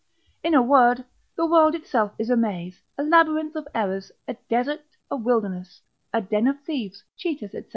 In 0.43 0.55
a 0.55 0.63
word, 0.63 1.05
the 1.35 1.45
world 1.45 1.75
itself 1.75 2.13
is 2.17 2.31
a 2.31 2.35
maze, 2.35 2.81
a 2.97 3.03
labyrinth 3.03 3.55
of 3.55 3.67
errors, 3.75 4.11
a 4.27 4.33
desert, 4.49 4.81
a 5.11 5.15
wilderness, 5.15 5.79
a 6.11 6.19
den 6.21 6.47
of 6.47 6.59
thieves, 6.61 7.03
cheaters, 7.15 7.51
&c. 7.51 7.63